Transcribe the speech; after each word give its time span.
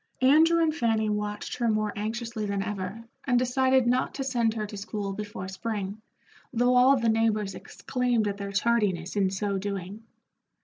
Andrew 0.23 0.63
and 0.63 0.75
Fanny 0.75 1.11
watched 1.11 1.57
her 1.57 1.69
more 1.69 1.93
anxiously 1.95 2.47
than 2.47 2.63
ever, 2.63 3.03
and 3.25 3.37
decided 3.37 3.85
not 3.85 4.15
to 4.15 4.23
send 4.23 4.55
her 4.55 4.65
to 4.65 4.75
school 4.75 5.13
before 5.13 5.47
spring, 5.47 6.01
though 6.51 6.73
all 6.75 6.97
the 6.97 7.07
neighbors 7.07 7.53
exclaimed 7.53 8.27
at 8.27 8.37
their 8.37 8.51
tardiness 8.51 9.15
in 9.15 9.29
so 9.29 9.59
doing. 9.59 10.01